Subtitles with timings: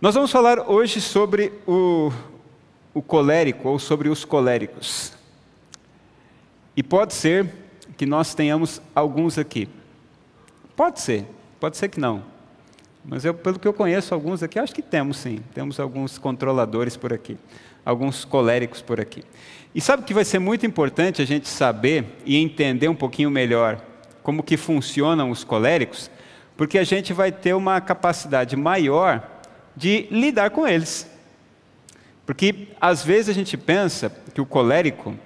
[0.00, 2.10] Nós vamos falar hoje sobre o,
[2.94, 5.12] o colérico ou sobre os coléricos.
[6.74, 7.46] E pode ser
[7.98, 9.68] que nós tenhamos alguns aqui.
[10.74, 11.26] Pode ser,
[11.60, 12.22] pode ser que não.
[13.04, 15.40] Mas eu, pelo que eu conheço alguns aqui, acho que temos sim.
[15.52, 17.36] Temos alguns controladores por aqui,
[17.84, 19.22] alguns coléricos por aqui.
[19.74, 23.78] E sabe que vai ser muito importante a gente saber e entender um pouquinho melhor
[24.22, 26.10] como que funcionam os coléricos,
[26.56, 29.29] porque a gente vai ter uma capacidade maior
[29.80, 31.10] de lidar com eles.
[32.26, 35.16] Porque às vezes a gente pensa que o colérico,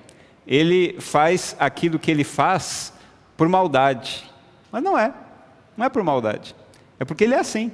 [0.46, 2.92] ele faz aquilo que ele faz
[3.36, 4.24] por maldade.
[4.70, 5.12] Mas não é.
[5.76, 6.54] Não é por maldade.
[7.00, 7.72] É porque ele é assim.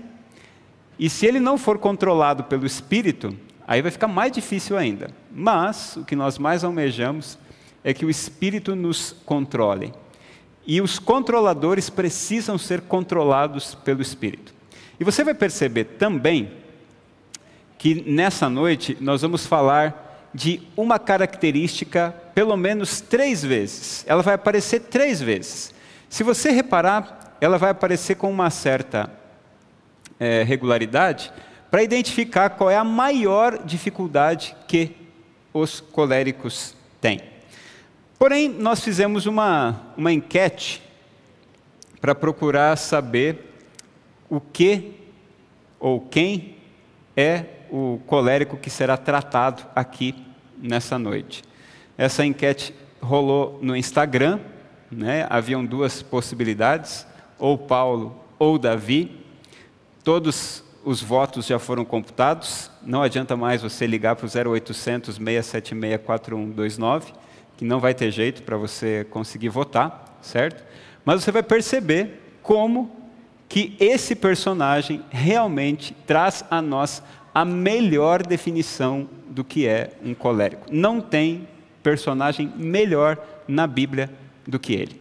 [0.98, 3.37] E se ele não for controlado pelo espírito,
[3.69, 5.10] aí vai ficar mais difícil ainda.
[5.30, 7.38] Mas o que nós mais almejamos
[7.85, 9.93] é que o espírito nos controle.
[10.66, 14.55] E os controladores precisam ser controlados pelo espírito.
[14.99, 16.59] E você vai perceber também
[17.80, 24.04] que nessa noite nós vamos falar de uma característica pelo menos três vezes.
[24.07, 25.73] Ela vai aparecer três vezes.
[26.07, 29.10] Se você reparar, ela vai aparecer com uma certa
[30.19, 31.32] é, regularidade
[31.71, 34.95] para identificar qual é a maior dificuldade que
[35.51, 37.23] os coléricos têm.
[38.19, 40.82] Porém, nós fizemos uma, uma enquete
[41.99, 43.38] para procurar saber
[44.29, 44.93] o que
[45.79, 46.57] ou quem
[47.16, 50.15] é o colérico que será tratado aqui
[50.59, 51.43] nessa noite.
[51.96, 54.40] Essa enquete rolou no Instagram,
[54.90, 55.26] né?
[55.30, 57.07] haviam duas possibilidades,
[57.38, 59.24] ou Paulo ou Davi.
[60.04, 66.00] Todos os votos já foram computados, não adianta mais você ligar para o 0800 676
[66.04, 67.12] 4129,
[67.56, 70.65] que não vai ter jeito para você conseguir votar, certo?
[71.04, 72.91] Mas você vai perceber como
[73.48, 77.03] que esse personagem realmente traz a nós
[77.34, 80.66] a melhor definição do que é um colérico.
[80.70, 81.48] Não tem
[81.82, 84.10] personagem melhor na Bíblia
[84.46, 85.00] do que ele,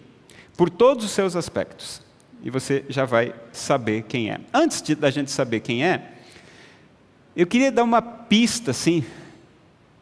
[0.55, 2.01] por todos os seus aspectos.
[2.41, 4.39] E você já vai saber quem é.
[4.53, 6.13] Antes de, da gente saber quem é,
[7.35, 9.03] eu queria dar uma pista, assim,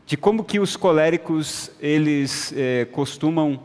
[0.05, 3.59] de como que os coléricos eles é, costumam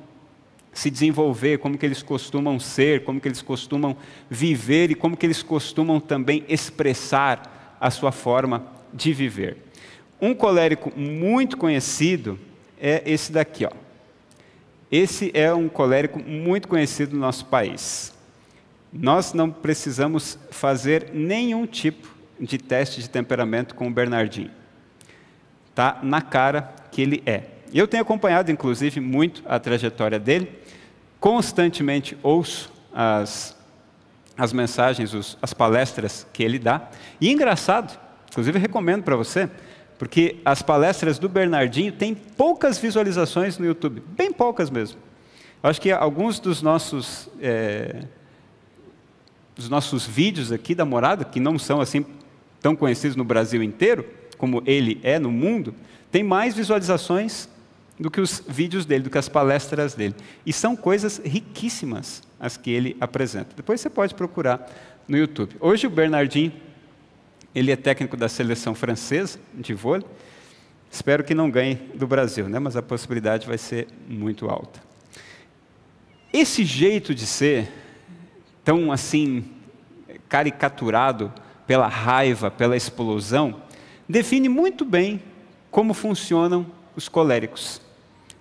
[0.72, 3.96] se desenvolver, como que eles costumam ser, como que eles costumam
[4.28, 9.56] viver e como que eles costumam também expressar a sua forma de viver.
[10.20, 12.38] Um colérico muito conhecido
[12.81, 13.72] é esse daqui, ó.
[14.88, 18.15] Esse é um colérico muito conhecido no nosso país.
[18.93, 24.53] Nós não precisamos fazer nenhum tipo de teste de temperamento com o Bernardinho.
[25.75, 27.43] Tá na cara que ele é.
[27.75, 30.53] Eu tenho acompanhado, inclusive, muito a trajetória dele.
[31.19, 33.56] Constantemente ouço as
[34.37, 36.88] as mensagens, os, as palestras que ele dá.
[37.20, 37.98] E engraçado,
[38.31, 39.48] inclusive recomendo para você,
[39.98, 44.98] porque as palestras do Bernardinho têm poucas visualizações no YouTube, bem poucas mesmo.
[45.62, 48.04] Eu acho que alguns dos nossos, é,
[49.54, 52.04] dos nossos vídeos aqui da morada, que não são assim
[52.60, 54.04] tão conhecidos no Brasil inteiro,
[54.38, 55.75] como ele é no mundo,
[56.10, 57.49] tem mais visualizações
[57.98, 60.14] do que os vídeos dele, do que as palestras dele.
[60.44, 63.54] E são coisas riquíssimas as que ele apresenta.
[63.54, 64.70] Depois você pode procurar
[65.06, 65.56] no YouTube.
[65.60, 66.52] Hoje o Bernardinho,
[67.54, 70.06] ele é técnico da seleção francesa de vôlei.
[70.91, 72.58] Espero que não ganhe do Brasil, né?
[72.58, 74.82] mas a possibilidade vai ser muito alta.
[76.32, 77.70] Esse jeito de ser,
[78.64, 79.44] tão assim,
[80.28, 81.32] caricaturado
[81.66, 83.62] pela raiva, pela explosão,
[84.08, 85.22] define muito bem
[85.70, 86.66] como funcionam
[86.97, 87.80] os coléricos.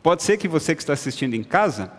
[0.01, 1.91] Pode ser que você que está assistindo em casa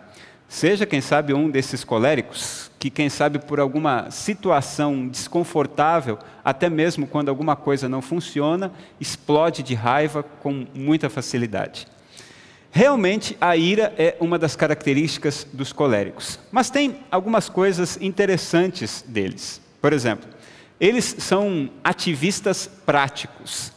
[0.47, 7.07] seja, quem sabe, um desses coléricos que, quem sabe, por alguma situação desconfortável, até mesmo
[7.07, 11.87] quando alguma coisa não funciona, explode de raiva com muita facilidade.
[12.71, 16.39] Realmente, a ira é uma das características dos coléricos.
[16.51, 19.61] Mas tem algumas coisas interessantes deles.
[19.81, 20.27] Por exemplo,
[20.79, 23.71] eles são ativistas práticos.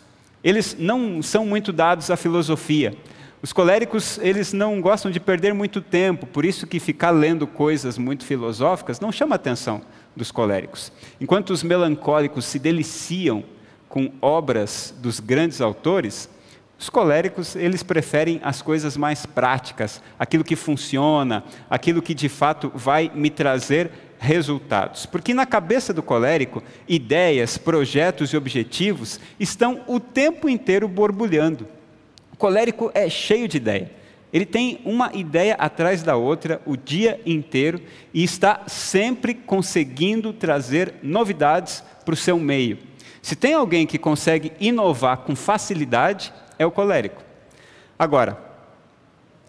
[0.46, 2.96] Eles não são muito dados à filosofia.
[3.42, 7.98] Os coléricos, eles não gostam de perder muito tempo, por isso que ficar lendo coisas
[7.98, 9.82] muito filosóficas não chama a atenção
[10.14, 10.92] dos coléricos.
[11.20, 13.42] Enquanto os melancólicos se deliciam
[13.88, 16.30] com obras dos grandes autores,
[16.78, 22.70] os coléricos, eles preferem as coisas mais práticas, aquilo que funciona, aquilo que de fato
[22.72, 25.06] vai me trazer resultados.
[25.06, 31.66] Porque na cabeça do colérico, ideias, projetos e objetivos estão o tempo inteiro borbulhando.
[32.32, 33.90] O colérico é cheio de ideia.
[34.32, 37.80] Ele tem uma ideia atrás da outra o dia inteiro
[38.12, 42.78] e está sempre conseguindo trazer novidades para o seu meio.
[43.22, 47.22] Se tem alguém que consegue inovar com facilidade, é o colérico.
[47.98, 48.38] Agora,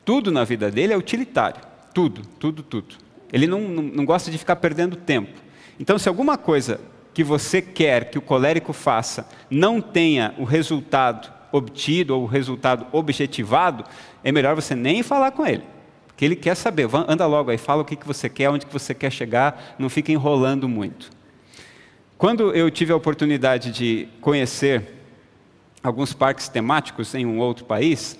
[0.05, 1.61] tudo na vida dele é utilitário.
[1.93, 3.06] Tudo, tudo, tudo.
[3.31, 5.39] Ele não, não, não gosta de ficar perdendo tempo.
[5.79, 6.79] Então, se alguma coisa
[7.13, 12.85] que você quer que o colérico faça não tenha o resultado obtido ou o resultado
[12.91, 13.83] objetivado,
[14.23, 15.63] é melhor você nem falar com ele.
[16.07, 18.73] Porque ele quer saber, anda logo aí, fala o que, que você quer, onde que
[18.73, 21.11] você quer chegar, não fica enrolando muito.
[22.17, 24.95] Quando eu tive a oportunidade de conhecer
[25.83, 28.17] alguns parques temáticos em um outro país,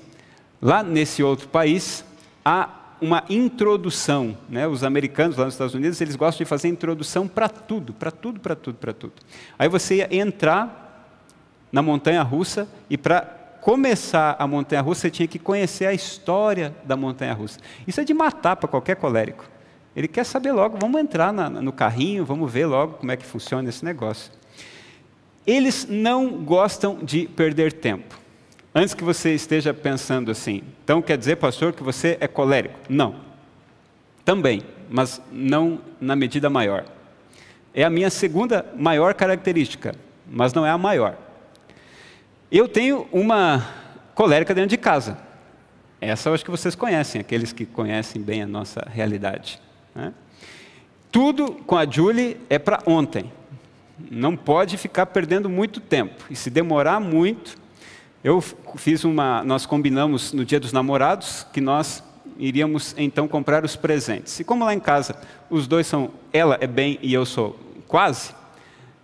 [0.61, 2.05] lá nesse outro país
[2.45, 2.69] há
[3.01, 4.37] uma introdução.
[4.49, 4.67] Né?
[4.67, 8.39] Os americanos lá nos Estados Unidos eles gostam de fazer introdução para tudo, para tudo,
[8.39, 9.13] para tudo, para tudo.
[9.57, 10.85] Aí você ia entrar
[11.71, 13.21] na montanha russa e para
[13.61, 17.59] começar a montanha russa você tinha que conhecer a história da montanha russa.
[17.85, 19.45] Isso é de matar para qualquer colérico.
[19.95, 23.25] Ele quer saber logo, vamos entrar na, no carrinho, vamos ver logo como é que
[23.25, 24.31] funciona esse negócio.
[25.45, 28.26] Eles não gostam de perder tempo.
[28.79, 32.75] Antes que você esteja pensando assim, então quer dizer, pastor, que você é colérico?
[32.87, 33.15] Não.
[34.23, 36.85] Também, mas não na medida maior.
[37.73, 39.95] É a minha segunda maior característica,
[40.29, 41.17] mas não é a maior.
[42.51, 43.67] Eu tenho uma
[44.13, 45.17] colérica dentro de casa.
[45.99, 49.59] Essa eu acho que vocês conhecem, aqueles que conhecem bem a nossa realidade.
[49.95, 50.13] Né?
[51.11, 53.33] Tudo com a Julie é para ontem.
[54.11, 56.25] Não pode ficar perdendo muito tempo.
[56.29, 57.65] E se demorar muito,
[58.23, 58.41] eu
[58.75, 59.43] fiz uma.
[59.43, 62.03] Nós combinamos no dia dos namorados que nós
[62.37, 64.39] iríamos então comprar os presentes.
[64.39, 65.15] E como lá em casa
[65.49, 68.33] os dois são, ela é bem e eu sou quase,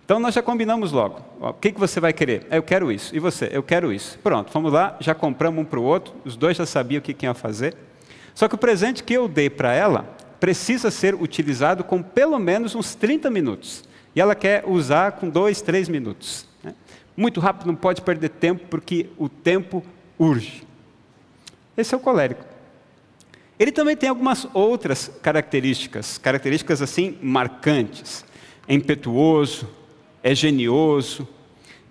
[0.04, 1.22] então nós já combinamos logo.
[1.40, 2.46] o que, que você vai querer?
[2.50, 3.16] Eu quero isso.
[3.16, 3.48] E você?
[3.50, 4.18] Eu quero isso.
[4.18, 7.14] Pronto, vamos lá, já compramos um para o outro, os dois já sabiam o que,
[7.14, 7.74] que iam fazer.
[8.34, 10.04] Só que o presente que eu dei para ela
[10.38, 13.82] precisa ser utilizado com pelo menos uns 30 minutos.
[14.14, 16.46] E ela quer usar com dois, três minutos.
[17.16, 19.84] Muito rápido, não pode perder tempo, porque o tempo
[20.18, 20.64] urge.
[21.76, 22.44] Esse é o colérico.
[23.58, 28.24] Ele também tem algumas outras características, características assim marcantes.
[28.66, 29.68] É impetuoso,
[30.22, 31.28] é genioso,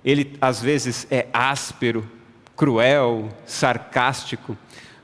[0.03, 2.09] ele às vezes é áspero,
[2.55, 4.57] cruel, sarcástico.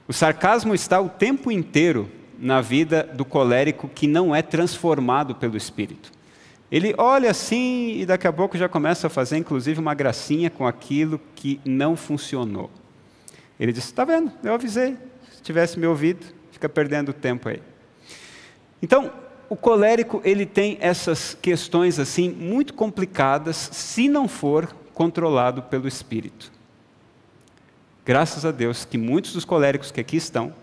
[0.08, 5.56] O sarcasmo está o tempo inteiro na vida do colérico que não é transformado pelo
[5.56, 6.12] Espírito.
[6.72, 10.68] Ele olha assim e daqui a pouco já começa a fazer, inclusive, uma gracinha com
[10.68, 12.70] aquilo que não funcionou.
[13.60, 14.32] Ele diz: Está vendo?
[14.44, 14.96] Eu avisei.
[15.32, 17.62] Se tivesse me ouvido, fica perdendo tempo aí.
[18.82, 19.12] Então,
[19.50, 26.52] o colérico ele tem essas questões assim muito complicadas, se não for controlado pelo Espírito.
[28.06, 30.54] Graças a Deus que muitos dos coléricos que aqui estão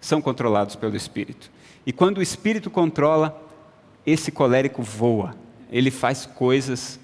[0.00, 1.50] são controlados pelo Espírito.
[1.86, 3.40] E quando o Espírito controla,
[4.06, 5.34] esse colérico voa,
[5.70, 6.98] ele faz coisas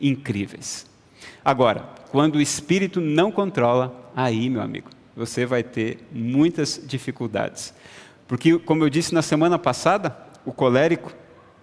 [0.00, 0.86] incríveis.
[1.44, 7.74] Agora, quando o Espírito não controla, aí, meu amigo, você vai ter muitas dificuldades.
[8.26, 11.12] Porque, como eu disse na semana passada, o colérico,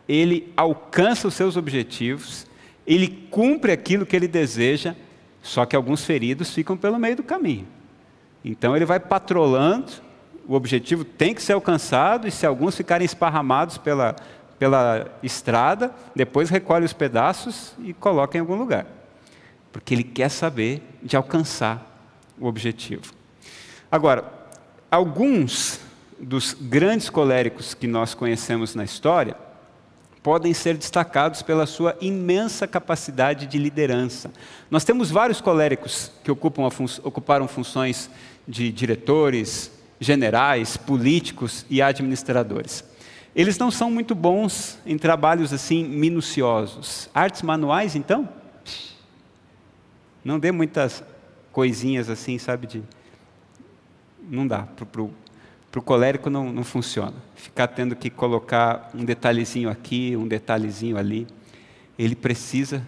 [0.08, 2.46] ele alcança os seus objetivos,
[2.86, 4.96] ele cumpre aquilo que ele deseja,
[5.42, 7.68] só que alguns feridos ficam pelo meio do caminho.
[8.44, 9.92] Então ele vai patrolando,
[10.48, 14.16] o objetivo tem que ser alcançado, e se alguns ficarem esparramados pela,
[14.58, 18.86] pela estrada, depois recolhe os pedaços e coloca em algum lugar.
[19.72, 21.96] Porque ele quer saber de alcançar
[22.40, 23.14] o objetivo.
[23.92, 24.32] Agora,
[24.90, 25.80] alguns
[26.20, 29.36] dos grandes coléricos que nós conhecemos na história
[30.24, 34.32] podem ser destacados pela sua imensa capacidade de liderança.
[34.72, 38.10] Nós temos vários coléricos que ocupam fun ocuparam funções
[38.48, 42.84] de diretores, generais, políticos e administradores.
[43.36, 47.10] Eles não são muito bons em trabalhos assim minuciosos.
[47.14, 48.30] Artes manuais, então?
[50.24, 51.04] Não dê muitas
[51.52, 52.66] coisinhas assim, sabe?
[52.66, 52.84] De...
[54.30, 54.66] Não dá.
[54.66, 57.14] Para o colérico não, não funciona.
[57.36, 61.28] Ficar tendo que colocar um detalhezinho aqui, um detalhezinho ali.
[62.00, 62.82] Ele precisa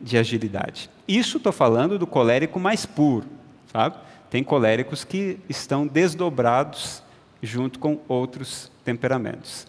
[0.00, 0.90] de agilidade.
[1.06, 3.26] Isso estou falando do colérico mais puro,
[3.72, 3.96] sabe?
[4.28, 7.02] Tem coléricos que estão desdobrados
[7.42, 9.68] junto com outros temperamentos.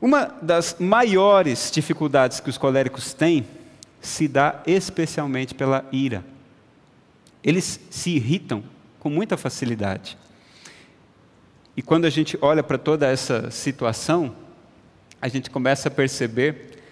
[0.00, 3.46] Uma das maiores dificuldades que os coléricos têm
[4.00, 6.24] se dá especialmente pela ira.
[7.44, 8.64] Eles se irritam
[8.98, 10.18] com muita facilidade.
[11.76, 14.34] E quando a gente olha para toda essa situação,
[15.22, 16.82] a gente começa a perceber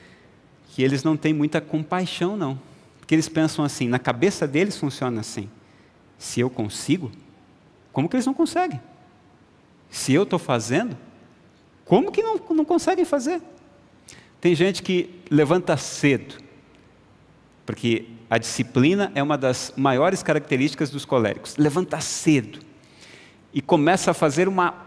[0.71, 2.59] que eles não têm muita compaixão, não.
[3.01, 5.51] Porque eles pensam assim, na cabeça deles funciona assim.
[6.19, 7.11] Se eu consigo,
[7.93, 8.81] como que eles não conseguem?
[9.91, 10.97] Se eu estou fazendo,
[11.85, 13.41] como que não, não conseguem fazer?
[14.41, 16.37] Tem gente que levanta cedo,
[17.65, 21.57] porque a disciplina é uma das maiores características dos coléricos.
[21.57, 22.61] Levanta cedo
[23.53, 24.87] e começa a fazer uma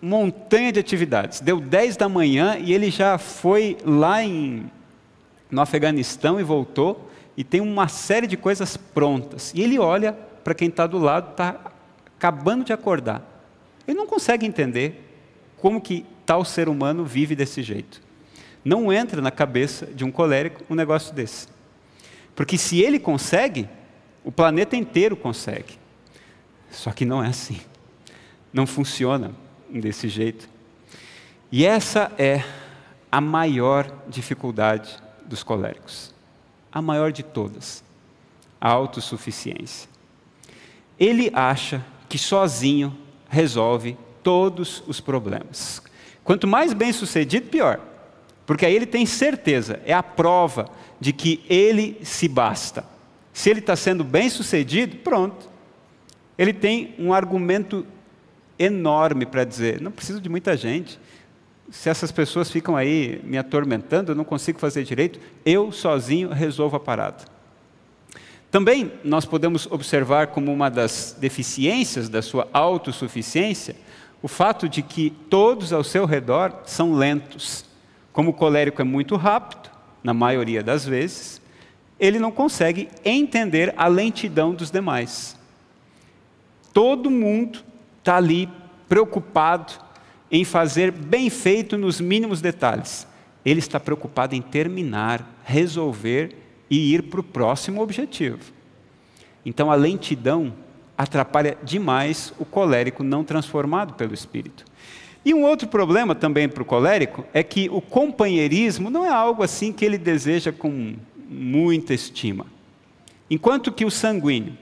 [0.00, 1.40] montanha de atividades.
[1.40, 4.70] Deu 10 da manhã e ele já foi lá em,
[5.50, 9.52] no Afeganistão e voltou e tem uma série de coisas prontas.
[9.54, 11.58] E ele olha para quem está do lado, está
[12.16, 13.31] acabando de acordar.
[13.86, 15.08] Ele não consegue entender
[15.58, 18.00] como que tal ser humano vive desse jeito.
[18.64, 21.48] Não entra na cabeça de um colérico um negócio desse.
[22.34, 23.68] Porque se ele consegue,
[24.24, 25.78] o planeta inteiro consegue.
[26.70, 27.60] Só que não é assim.
[28.52, 29.32] Não funciona
[29.68, 30.48] desse jeito.
[31.50, 32.42] E essa é
[33.10, 34.96] a maior dificuldade
[35.26, 36.14] dos coléricos.
[36.72, 37.84] A maior de todas.
[38.60, 39.88] A autossuficiência.
[40.98, 42.96] Ele acha que sozinho
[43.32, 45.82] resolve todos os problemas.
[46.22, 47.80] Quanto mais bem sucedido, pior.
[48.44, 50.68] Porque aí ele tem certeza, é a prova
[51.00, 52.84] de que ele se basta.
[53.32, 55.48] Se ele está sendo bem sucedido, pronto.
[56.36, 57.86] Ele tem um argumento
[58.58, 61.00] enorme para dizer: não preciso de muita gente.
[61.70, 66.76] Se essas pessoas ficam aí me atormentando, eu não consigo fazer direito, eu sozinho resolvo
[66.76, 67.24] a parada.
[68.52, 73.74] Também nós podemos observar como uma das deficiências da sua autossuficiência
[74.20, 77.64] o fato de que todos ao seu redor são lentos.
[78.12, 79.70] Como o colérico é muito rápido,
[80.04, 81.40] na maioria das vezes,
[81.98, 85.34] ele não consegue entender a lentidão dos demais.
[86.74, 87.60] Todo mundo
[88.00, 88.50] está ali
[88.86, 89.72] preocupado
[90.30, 93.06] em fazer bem feito nos mínimos detalhes.
[93.46, 96.41] Ele está preocupado em terminar, resolver
[96.72, 98.38] e ir para o próximo objetivo.
[99.44, 100.54] Então a lentidão
[100.96, 104.64] atrapalha demais o colérico não transformado pelo Espírito.
[105.22, 109.42] E um outro problema também para o colérico é que o companheirismo não é algo
[109.42, 110.94] assim que ele deseja com
[111.28, 112.46] muita estima.
[113.30, 114.56] Enquanto que o sanguíneo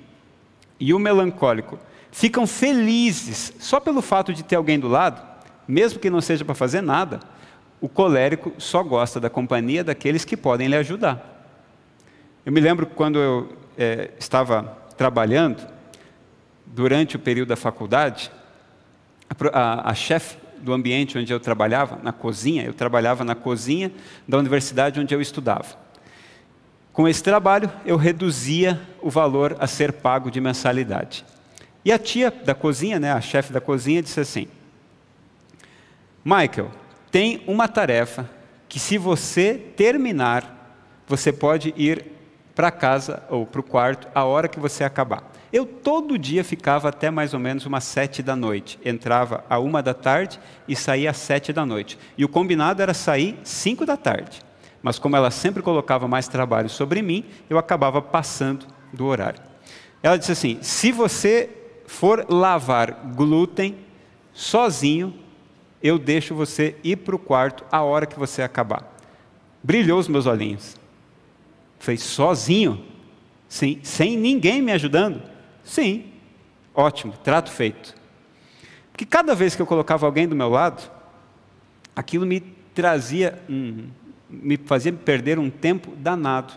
[0.81, 1.79] e o melancólico
[2.11, 5.23] ficam felizes só pelo fato de ter alguém do lado,
[5.67, 7.21] mesmo que não seja para fazer nada,
[7.81, 11.30] o colérico só gosta da companhia daqueles que podem lhe ajudar.
[12.45, 15.63] Eu me lembro quando eu é, estava trabalhando,
[16.65, 18.31] durante o período da faculdade,
[19.29, 23.93] a, a, a chefe do ambiente onde eu trabalhava, na cozinha, eu trabalhava na cozinha
[24.27, 25.77] da universidade onde eu estudava.
[26.95, 31.27] Com esse trabalho, eu reduzia o valor a ser pago de mensalidade.
[31.85, 34.49] E a tia da cozinha, né, a chefe da cozinha, disse assim:
[36.25, 36.71] Michael,
[37.11, 38.29] tem uma tarefa
[38.67, 40.75] que, se você terminar,
[41.07, 42.19] você pode ir
[42.55, 45.31] para casa ou para o quarto a hora que você acabar.
[45.53, 48.79] Eu todo dia ficava até mais ou menos umas sete da noite.
[48.85, 50.39] Entrava a uma da tarde
[50.69, 51.99] e saía às sete da noite.
[52.17, 54.41] E o combinado era sair cinco da tarde.
[54.83, 59.41] Mas como ela sempre colocava mais trabalho sobre mim, eu acabava passando do horário.
[60.03, 61.51] Ela disse assim: se você
[61.87, 63.77] for lavar glúten
[64.33, 65.15] sozinho,
[65.83, 68.97] eu deixo você ir para o quarto a hora que você acabar.
[69.63, 70.80] Brilhou os meus olhinhos.
[71.81, 72.85] Falei, sozinho?
[73.49, 75.23] Sim, sem ninguém me ajudando?
[75.65, 76.05] Sim,
[76.75, 77.95] ótimo, trato feito.
[78.93, 80.89] Porque cada vez que eu colocava alguém do meu lado,
[81.97, 82.41] aquilo me
[82.75, 83.43] trazia,
[84.29, 86.53] me fazia perder um tempo danado.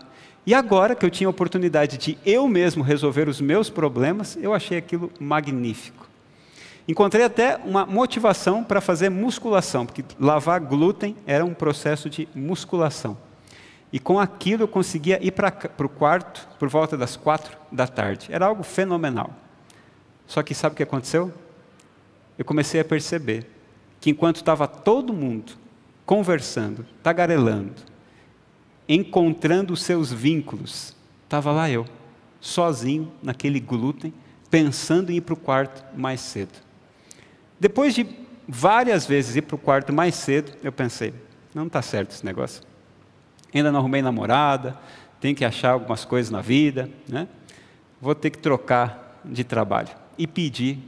[0.46, 4.52] E agora que eu tinha a oportunidade de eu mesmo resolver os meus problemas, eu
[4.52, 6.06] achei aquilo magnífico.
[6.86, 13.16] Encontrei até uma motivação para fazer musculação, porque lavar glúten era um processo de musculação.
[13.94, 18.26] E com aquilo eu conseguia ir para o quarto por volta das quatro da tarde.
[18.28, 19.32] Era algo fenomenal.
[20.26, 21.32] Só que sabe o que aconteceu?
[22.36, 23.48] Eu comecei a perceber
[24.00, 25.52] que enquanto estava todo mundo
[26.04, 27.72] conversando, tagarelando,
[28.88, 31.86] encontrando os seus vínculos, estava lá eu,
[32.40, 34.12] sozinho naquele glúten,
[34.50, 36.58] pensando em ir para o quarto mais cedo.
[37.60, 38.04] Depois de
[38.48, 41.14] várias vezes ir para o quarto mais cedo, eu pensei:
[41.54, 42.73] não está certo esse negócio
[43.58, 44.76] ainda não arrumei namorada,
[45.20, 47.28] tenho que achar algumas coisas na vida, né?
[48.00, 50.78] Vou ter que trocar de trabalho e pedir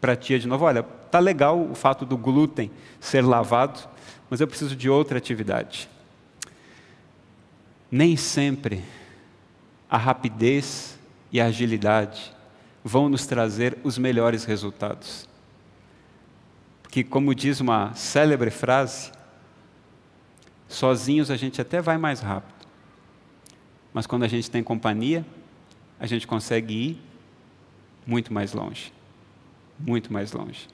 [0.00, 3.80] para a tia de novo, olha, tá legal o fato do glúten ser lavado,
[4.28, 5.88] mas eu preciso de outra atividade.
[7.90, 8.84] Nem sempre
[9.88, 10.98] a rapidez
[11.32, 12.32] e a agilidade
[12.84, 15.28] vão nos trazer os melhores resultados.
[16.82, 19.10] Porque, como diz uma célebre frase,
[20.68, 22.66] Sozinhos a gente até vai mais rápido.
[23.92, 25.24] Mas quando a gente tem companhia,
[25.98, 27.02] a gente consegue ir
[28.06, 28.92] muito mais longe.
[29.78, 30.68] Muito mais longe.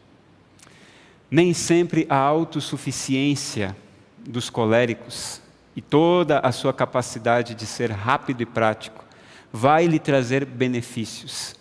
[1.30, 3.76] Nem sempre a autossuficiência
[4.18, 5.40] dos coléricos
[5.74, 9.04] e toda a sua capacidade de ser rápido e prático
[9.52, 11.54] vai lhe trazer benefícios.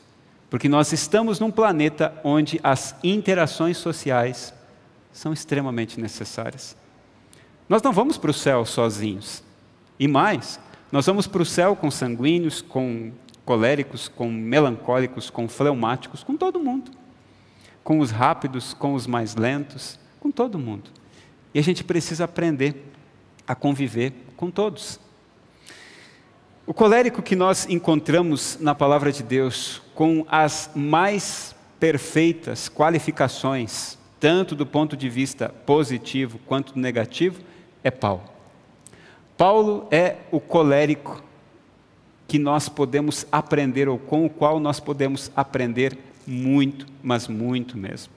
[0.50, 4.54] Porque nós estamos num planeta onde as interações sociais
[5.14, 6.76] são extremamente necessárias.
[7.72, 9.42] Nós não vamos para o céu sozinhos.
[9.98, 10.60] E mais,
[10.92, 13.14] nós vamos para o céu com sanguíneos, com
[13.46, 16.92] coléricos, com melancólicos, com fleumáticos, com todo mundo.
[17.82, 20.90] Com os rápidos, com os mais lentos, com todo mundo.
[21.54, 22.92] E a gente precisa aprender
[23.48, 25.00] a conviver com todos.
[26.68, 34.56] O colérico que nós encontramos na palavra de Deus, com as mais perfeitas qualificações, tanto
[34.56, 37.50] do ponto de vista positivo quanto negativo,
[37.84, 38.24] é Paulo.
[39.38, 41.24] Paulo é o colérico
[42.28, 48.14] que nós podemos aprender, ou com o qual nós podemos aprender muito, mas muito mesmo.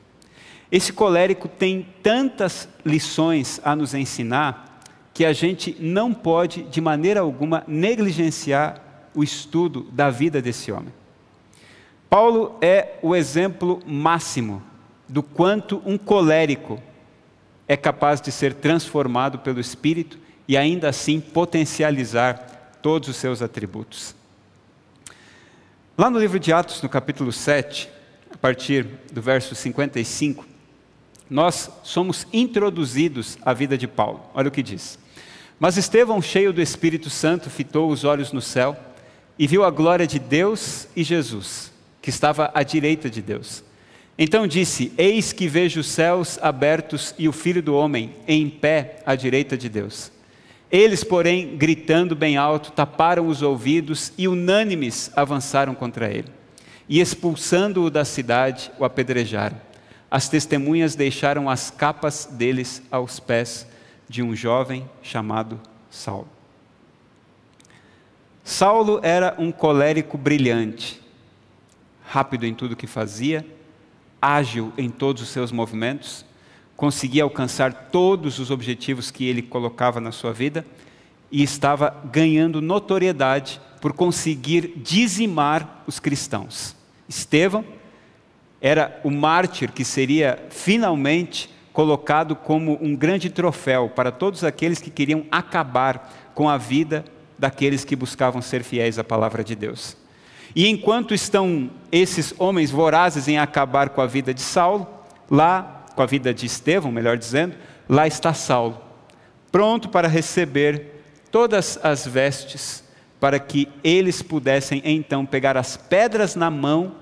[0.71, 4.80] Esse colérico tem tantas lições a nos ensinar
[5.12, 8.83] que a gente não pode, de maneira alguma, negligenciar
[9.14, 10.92] o estudo da vida desse homem.
[12.11, 14.62] Paulo é o exemplo máximo
[15.09, 16.80] do quanto um colérico
[17.66, 24.14] é capaz de ser transformado pelo Espírito e ainda assim potencializar todos os seus atributos.
[25.97, 27.88] Lá no livro de Atos, no capítulo 7,
[28.33, 30.44] a partir do verso 55,
[31.30, 34.21] nós somos introduzidos à vida de Paulo.
[34.35, 34.99] Olha o que diz.
[35.59, 38.76] Mas Estevão, cheio do Espírito Santo, fitou os olhos no céu
[39.38, 43.64] e viu a glória de Deus e Jesus, que estava à direita de Deus.
[44.18, 49.02] Então disse: Eis que vejo os céus abertos e o filho do homem em pé
[49.04, 50.12] à direita de Deus.
[50.71, 56.28] Eles, porém, gritando bem alto, taparam os ouvidos e unânimes avançaram contra ele.
[56.88, 59.61] E expulsando-o da cidade, o apedrejaram.
[60.11, 63.66] As testemunhas deixaram as capas deles aos pés
[64.09, 66.28] de um jovem chamado Saulo.
[68.42, 71.00] Saulo era um colérico brilhante,
[72.04, 73.46] rápido em tudo que fazia,
[74.24, 76.24] ágil em todos os seus movimentos,
[76.74, 80.64] conseguia alcançar todos os objetivos que ele colocava na sua vida
[81.30, 86.74] e estava ganhando notoriedade por conseguir dizimar os cristãos.
[87.06, 87.64] Estevão
[88.60, 94.90] era o mártir que seria finalmente colocado como um grande troféu para todos aqueles que
[94.90, 97.04] queriam acabar com a vida
[97.38, 99.96] daqueles que buscavam ser fiéis à palavra de Deus.
[100.54, 104.86] E enquanto estão esses homens vorazes em acabar com a vida de Saulo,
[105.30, 107.56] lá, com a vida de Estevão, melhor dizendo,
[107.88, 108.80] lá está Saulo,
[109.50, 112.84] pronto para receber todas as vestes,
[113.18, 116.94] para que eles pudessem então pegar as pedras na mão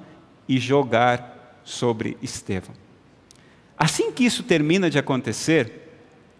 [0.48, 2.74] e jogar sobre Estevão.
[3.76, 5.90] Assim que isso termina de acontecer,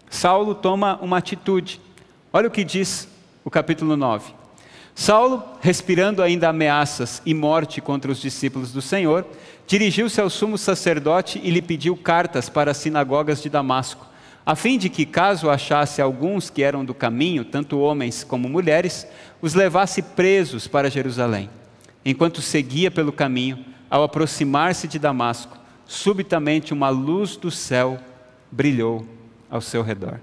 [0.09, 1.81] Saulo toma uma atitude.
[2.33, 3.09] Olha o que diz
[3.45, 4.42] o capítulo 9.
[4.95, 9.27] Saulo, respirando ainda ameaças e morte contra os discípulos do Senhor,
[9.67, 14.07] dirigiu-se ao sumo sacerdote e lhe pediu cartas para as sinagogas de Damasco,
[14.45, 19.07] a fim de que, caso achasse alguns que eram do caminho, tanto homens como mulheres,
[19.41, 21.49] os levasse presos para Jerusalém.
[22.05, 27.99] Enquanto seguia pelo caminho, ao aproximar-se de Damasco, subitamente uma luz do céu
[28.51, 29.07] brilhou
[29.49, 30.19] ao seu redor.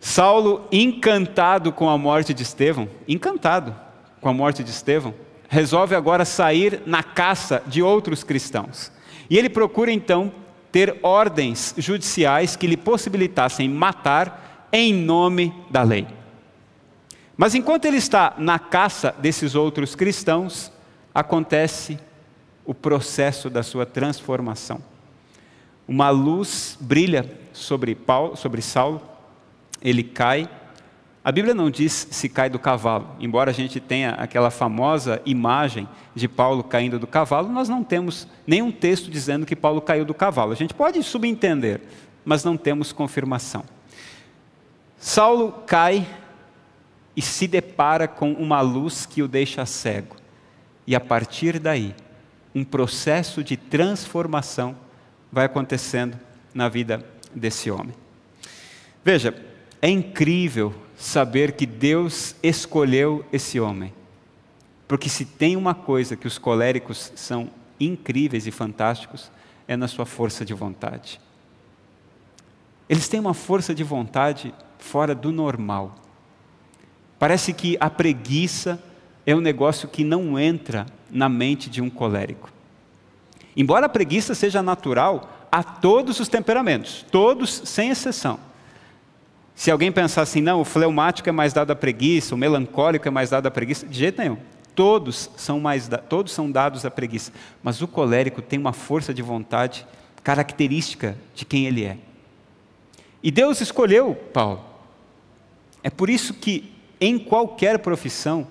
[0.00, 3.74] Saulo, encantado com a morte de Estevão, encantado
[4.20, 5.14] com a morte de Estevão,
[5.48, 8.92] resolve agora sair na caça de outros cristãos.
[9.28, 10.32] E ele procura então
[10.70, 16.06] ter ordens judiciais que lhe possibilitassem matar em nome da lei.
[17.36, 20.72] Mas enquanto ele está na caça desses outros cristãos,
[21.14, 21.98] acontece
[22.64, 24.82] o processo da sua transformação.
[25.86, 29.00] Uma luz brilha sobre, Paulo, sobre Saulo,
[29.82, 30.48] ele cai.
[31.24, 35.88] A Bíblia não diz se cai do cavalo, embora a gente tenha aquela famosa imagem
[36.14, 40.14] de Paulo caindo do cavalo, nós não temos nenhum texto dizendo que Paulo caiu do
[40.14, 40.52] cavalo.
[40.52, 41.80] A gente pode subentender,
[42.24, 43.64] mas não temos confirmação.
[44.98, 46.06] Saulo cai
[47.16, 50.16] e se depara com uma luz que o deixa cego.
[50.86, 51.94] E a partir daí,
[52.54, 54.76] um processo de transformação
[55.30, 56.18] vai acontecendo
[56.54, 57.94] na vida desse homem.
[59.04, 59.34] Veja,
[59.80, 63.92] é incrível saber que Deus escolheu esse homem.
[64.86, 69.30] Porque se tem uma coisa que os coléricos são incríveis e fantásticos,
[69.66, 71.20] é na sua força de vontade.
[72.88, 75.94] Eles têm uma força de vontade fora do normal.
[77.18, 78.82] Parece que a preguiça
[79.26, 82.50] é um negócio que não entra na mente de um colérico.
[83.54, 88.40] Embora a preguiça seja natural a todos os temperamentos, todos sem exceção.
[89.58, 93.10] Se alguém pensar assim, não, o fleumático é mais dado à preguiça, o melancólico é
[93.10, 94.38] mais dado à preguiça, de jeito nenhum.
[94.72, 97.32] Todos são, mais todos são dados à preguiça.
[97.60, 99.84] Mas o colérico tem uma força de vontade
[100.22, 101.96] característica de quem ele é.
[103.20, 104.64] E Deus escolheu Paulo.
[105.82, 108.46] É por isso que, em qualquer profissão,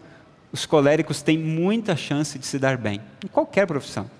[0.51, 2.99] os coléricos têm muita chance de se dar bem.
[3.23, 4.11] Em qualquer profissão.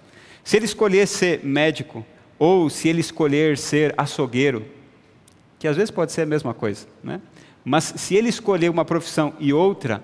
[0.42, 2.06] Se ele escolher ser médico,
[2.40, 4.77] ou se ele escolher ser açougueiro,
[5.60, 7.22] que às vezes pode ser a mesma coisa, né?
[7.64, 10.04] mas se ele escolher uma profissão e outra,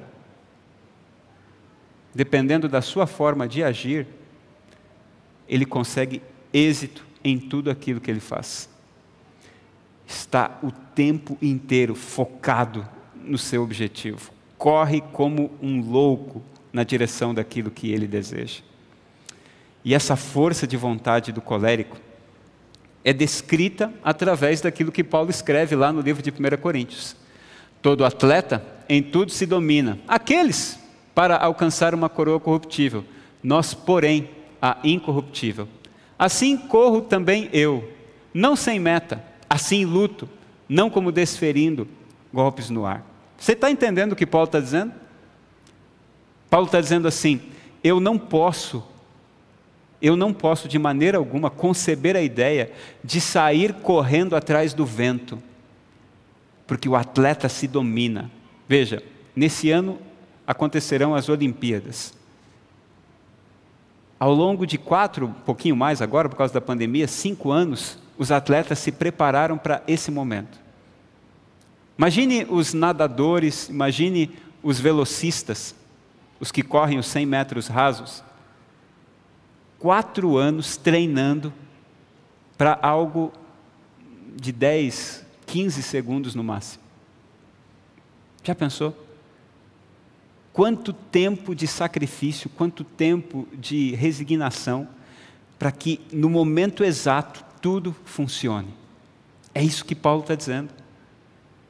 [2.14, 4.08] dependendo da sua forma de agir,
[5.48, 8.70] ele consegue êxito em tudo aquilo que ele faz.
[10.06, 17.72] Está o tempo inteiro focado no seu objetivo, corre como um louco na direção daquilo
[17.72, 18.62] que ele deseja.
[19.86, 21.98] E essa força de vontade do colérico
[23.04, 27.16] é descrita através daquilo que Paulo escreve lá no livro de 1 Coríntios.
[27.82, 30.00] Todo atleta em tudo se domina.
[30.08, 30.80] Aqueles
[31.14, 33.04] para alcançar uma coroa corruptível,
[33.44, 34.30] nós, porém,
[34.62, 35.68] a incorruptível.
[36.18, 37.92] Assim corro também eu,
[38.34, 40.28] não sem meta, assim luto,
[40.68, 41.88] não como desferindo
[42.34, 43.06] golpes no ar.
[43.38, 44.94] Você está entendendo o que Paulo está dizendo?
[46.50, 47.42] Paulo está dizendo assim:
[47.84, 48.84] eu não posso
[50.04, 55.42] eu não posso de maneira alguma conceber a ideia de sair correndo atrás do vento,
[56.68, 58.30] porque o atleta se domina.
[58.68, 59.02] Veja,
[59.34, 59.98] nesse ano
[60.46, 62.14] acontecerão as Olimpíadas.
[64.20, 68.30] Ao longo de quatro, um pouquinho mais agora, por causa da pandemia, cinco anos, os
[68.30, 70.60] atletas se prepararam para esse momento.
[71.98, 75.74] Imagine os nadadores, imagine os velocistas,
[76.42, 78.22] os que correm os 100 metros rasos
[79.84, 81.54] quatro anos treinando
[82.58, 83.34] para algo
[84.34, 86.82] de 10, 15 segundos no máximo.
[88.42, 88.98] Já pensou?
[90.54, 94.88] Quanto tempo de sacrifício, quanto tempo de resignação
[95.60, 98.74] para que no momento exato tudo funcione.
[99.54, 100.70] É isso que Paulo está dizendo.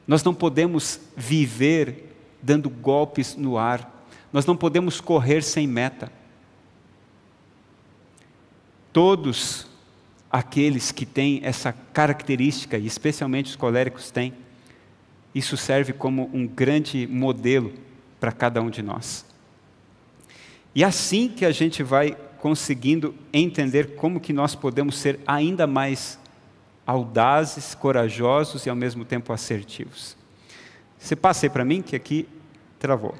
[0.05, 6.11] Nós não podemos viver dando golpes no ar, nós não podemos correr sem meta
[8.93, 9.67] todos
[10.31, 14.33] aqueles que têm essa característica, e especialmente os coléricos têm,
[15.35, 17.73] isso serve como um grande modelo
[18.19, 19.25] para cada um de nós.
[20.75, 26.19] E assim que a gente vai conseguindo entender como que nós podemos ser ainda mais
[26.85, 30.17] audazes, corajosos e ao mesmo tempo assertivos.
[30.97, 32.27] Você passa aí para mim que aqui
[32.79, 33.15] travou.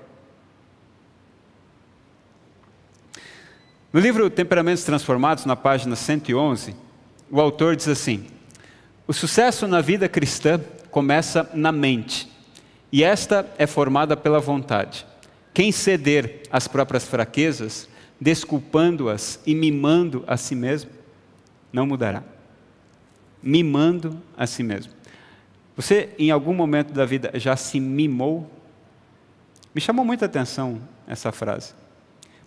[3.94, 6.76] No livro Temperamentos Transformados, na página 111,
[7.30, 8.26] o autor diz assim:
[9.06, 12.28] O sucesso na vida cristã começa na mente,
[12.92, 15.06] e esta é formada pela vontade.
[15.54, 17.88] Quem ceder às próprias fraquezas,
[18.20, 20.90] desculpando-as e mimando a si mesmo,
[21.72, 22.24] não mudará.
[23.44, 24.92] Mimando a si mesmo.
[25.76, 28.50] Você, em algum momento da vida, já se mimou?
[29.76, 31.83] Me chamou muita atenção essa frase.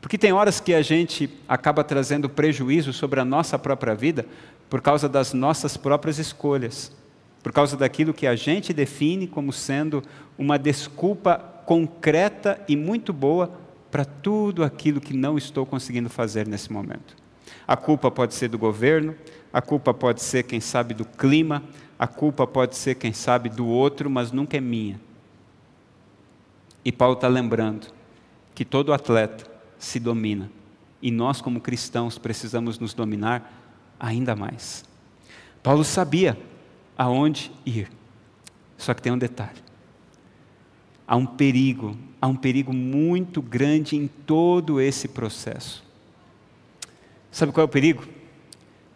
[0.06, 4.24] Porque tem horas que a gente acaba trazendo prejuízo sobre a nossa própria vida
[4.70, 6.92] por causa das nossas próprias escolhas,
[7.42, 10.04] por causa daquilo que a gente define como sendo
[10.38, 13.50] uma desculpa concreta e muito boa
[13.90, 17.16] para tudo aquilo que não estou conseguindo fazer nesse momento.
[17.66, 19.12] A culpa pode ser do governo,
[19.52, 21.64] a culpa pode ser, quem sabe, do clima,
[21.98, 25.00] a culpa pode ser, quem sabe, do outro, mas nunca é minha.
[26.84, 27.88] E Paulo está lembrando
[28.54, 30.50] que todo atleta, se domina.
[31.00, 33.52] E nós, como cristãos, precisamos nos dominar
[33.98, 34.84] ainda mais.
[35.62, 36.38] Paulo sabia
[36.96, 37.90] aonde ir,
[38.78, 39.62] só que tem um detalhe:
[41.06, 45.84] há um perigo, há um perigo muito grande em todo esse processo.
[47.30, 48.06] Sabe qual é o perigo?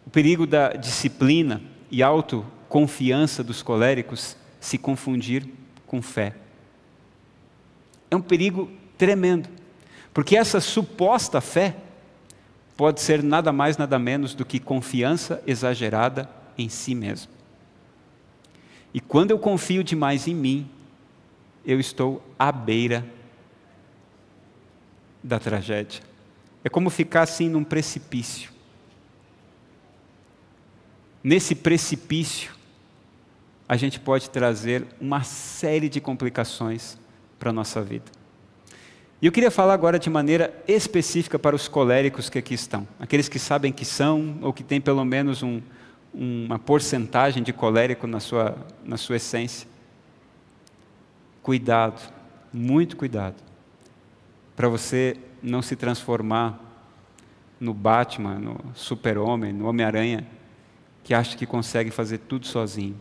[0.05, 5.47] O perigo da disciplina e autoconfiança dos coléricos se confundir
[5.85, 6.35] com fé.
[8.09, 9.49] É um perigo tremendo.
[10.13, 11.75] Porque essa suposta fé
[12.75, 17.31] pode ser nada mais, nada menos do que confiança exagerada em si mesmo.
[18.93, 20.69] E quando eu confio demais em mim,
[21.65, 23.05] eu estou à beira
[25.23, 26.01] da tragédia.
[26.63, 28.51] É como ficar assim num precipício.
[31.23, 32.51] Nesse precipício,
[33.69, 36.97] a gente pode trazer uma série de complicações
[37.39, 38.20] para a nossa vida.
[39.21, 43.29] E eu queria falar agora de maneira específica para os coléricos que aqui estão, aqueles
[43.29, 45.61] que sabem que são ou que têm pelo menos um,
[46.11, 49.67] uma porcentagem de colérico na sua, na sua essência.
[51.43, 52.01] cuidado,
[52.51, 53.35] muito cuidado,
[54.55, 56.59] para você não se transformar
[57.59, 60.27] no Batman, no Super-Homem, no Homem-Aranha,
[61.03, 62.95] que acha que consegue fazer tudo sozinho.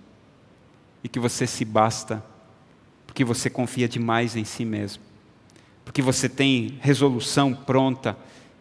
[1.03, 2.23] E que você se basta
[3.07, 5.03] porque você confia demais em si mesmo,
[5.85, 8.17] porque você tem resolução pronta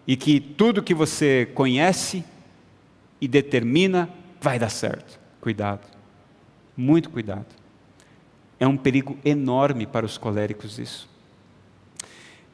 [0.07, 2.23] e que tudo que você conhece
[3.21, 4.09] e determina
[4.41, 5.19] vai dar certo.
[5.39, 5.87] Cuidado,
[6.75, 7.45] muito cuidado.
[8.59, 11.09] É um perigo enorme para os coléricos isso.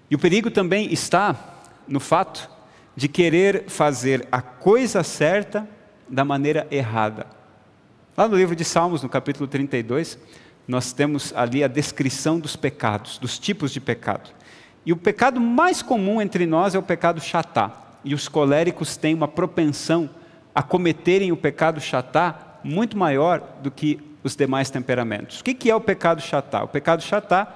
[0.09, 1.55] E o perigo também está
[1.87, 2.49] no fato
[2.95, 5.67] de querer fazer a coisa certa
[6.07, 7.27] da maneira errada.
[8.15, 10.17] Lá no livro de Salmos, no capítulo 32,
[10.67, 14.29] nós temos ali a descrição dos pecados, dos tipos de pecado.
[14.85, 17.71] E o pecado mais comum entre nós é o pecado chatá.
[18.03, 20.09] E os coléricos têm uma propensão
[20.53, 25.39] a cometerem o pecado chatá muito maior do que os demais temperamentos.
[25.39, 26.63] O que é o pecado chatá?
[26.63, 27.47] O pecado chatá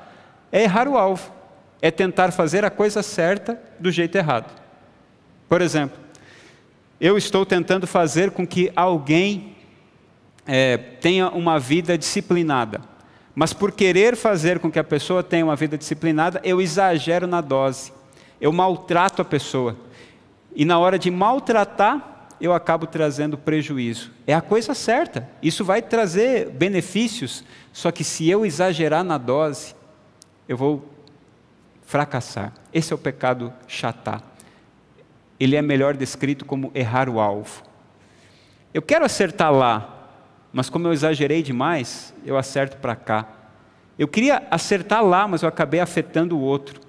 [0.51, 1.31] é errar o alvo,
[1.81, 4.53] é tentar fazer a coisa certa do jeito errado.
[5.47, 5.97] Por exemplo,
[7.01, 9.55] eu estou tentando fazer com que alguém
[10.45, 12.81] é, tenha uma vida disciplinada,
[13.39, 17.39] mas por querer fazer com que a pessoa tenha uma vida disciplinada, eu exagero na
[17.39, 17.93] dose,
[18.41, 19.77] eu maltrato a pessoa,
[20.53, 24.11] e na hora de maltratar, eu acabo trazendo prejuízo.
[24.27, 29.73] É a coisa certa, isso vai trazer benefícios, só que se eu exagerar na dose,
[30.45, 30.89] eu vou
[31.85, 32.51] fracassar.
[32.73, 34.21] Esse é o pecado chatá
[35.39, 37.63] ele é melhor descrito como errar o alvo.
[38.73, 39.98] Eu quero acertar lá,
[40.51, 43.27] mas como eu exagerei demais, eu acerto para cá.
[43.97, 46.79] Eu queria acertar lá, mas eu acabei afetando o outro.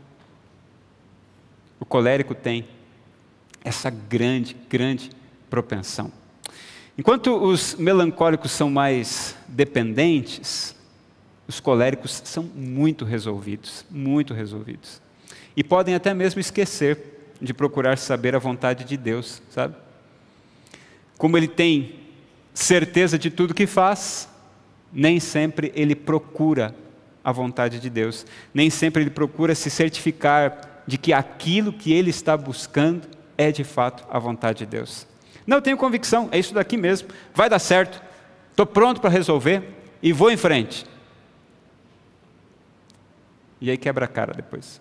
[1.79, 2.67] O colérico tem
[3.65, 5.11] essa grande, grande
[5.49, 6.13] propensão.
[6.97, 10.75] Enquanto os melancólicos são mais dependentes,
[11.49, 15.01] os coléricos são muito resolvidos, muito resolvidos.
[15.57, 19.75] E podem até mesmo esquecer de procurar saber a vontade de Deus, sabe?
[21.19, 21.99] Como ele tem
[22.53, 24.29] certeza de tudo que faz,
[24.93, 26.75] nem sempre ele procura
[27.23, 32.11] a vontade de Deus, nem sempre ele procura se certificar de que aquilo que ele
[32.11, 35.07] está buscando é de fato a vontade de Deus.
[35.47, 38.03] Não, tenho convicção, é isso daqui mesmo, vai dar certo,
[38.51, 39.63] estou pronto para resolver
[40.03, 40.87] e vou em frente.
[43.61, 44.81] E aí quebra a cara depois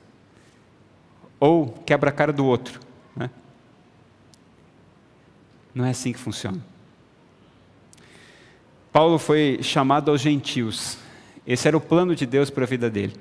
[1.40, 2.80] ou quebra a cara do outro.
[3.16, 3.30] Né?
[5.74, 6.62] Não é assim que funciona.
[8.91, 10.97] Paulo foi chamado aos gentios.
[11.45, 13.13] Esse era o plano de Deus para a vida dele.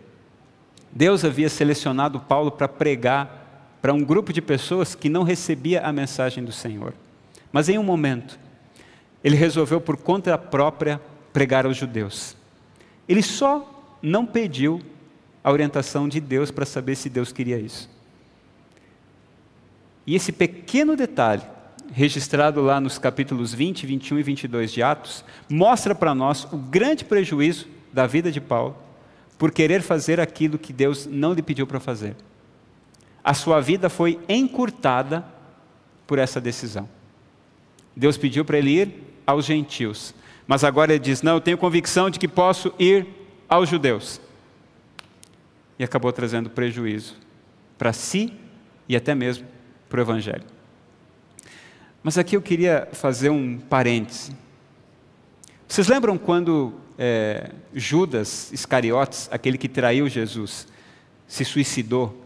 [0.91, 5.93] Deus havia selecionado Paulo para pregar para um grupo de pessoas que não recebia a
[5.93, 6.95] mensagem do Senhor.
[7.53, 8.39] Mas em um momento,
[9.23, 11.01] ele resolveu por conta própria
[11.33, 12.37] pregar aos judeus.
[13.09, 14.81] Ele só não pediu
[15.43, 17.89] a orientação de Deus para saber se Deus queria isso.
[20.07, 21.43] E esse pequeno detalhe,
[21.93, 27.05] registrado lá nos capítulos 20, 21 e 22 de Atos, mostra para nós o grande
[27.05, 28.77] prejuízo da vida de Paulo
[29.39, 32.17] por querer fazer aquilo que Deus não lhe pediu para fazer.
[33.23, 35.25] A sua vida foi encurtada
[36.07, 36.89] por essa decisão.
[37.95, 38.95] Deus pediu para ele ir
[39.27, 40.15] aos gentios,
[40.47, 43.07] mas agora ele diz: Não, eu tenho convicção de que posso ir
[43.49, 44.21] aos judeus.
[45.79, 47.17] E acabou trazendo prejuízo
[47.77, 48.33] para si
[48.89, 49.47] e até mesmo
[49.89, 50.58] para o Evangelho.
[52.09, 54.35] Mas aqui eu queria fazer um parêntese.
[55.69, 60.67] Vocês lembram quando é, Judas Iscariotes, aquele que traiu Jesus,
[61.27, 62.25] se suicidou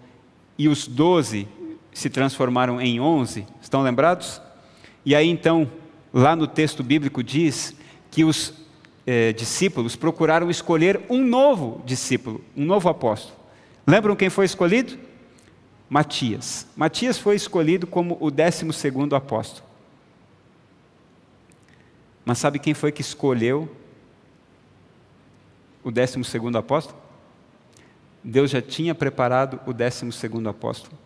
[0.56, 1.48] e os doze
[1.92, 3.44] se transformaram em onze?
[3.60, 4.40] Estão lembrados?
[5.04, 5.68] E aí então,
[6.14, 7.74] lá no texto bíblico diz
[8.08, 8.54] que os
[9.04, 13.34] é, discípulos procuraram escolher um novo discípulo, um novo apóstolo.
[13.84, 14.96] Lembram quem foi escolhido?
[15.90, 16.68] Matias.
[16.76, 19.71] Matias foi escolhido como o décimo segundo apóstolo.
[22.24, 23.68] Mas sabe quem foi que escolheu
[25.82, 26.98] o décimo segundo apóstolo?
[28.22, 30.96] Deus já tinha preparado o décimo segundo apóstolo.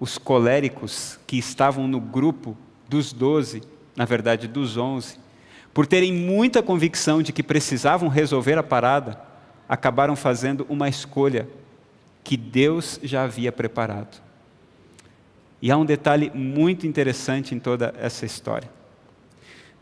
[0.00, 2.56] Os coléricos que estavam no grupo
[2.88, 3.62] dos doze,
[3.94, 5.18] na verdade dos onze,
[5.74, 9.20] por terem muita convicção de que precisavam resolver a parada,
[9.68, 11.48] acabaram fazendo uma escolha
[12.22, 14.22] que Deus já havia preparado.
[15.60, 18.70] E há um detalhe muito interessante em toda essa história.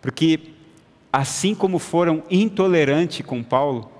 [0.02, 0.40] Porque,
[1.12, 3.90] assim como foram intolerantes com Paulo,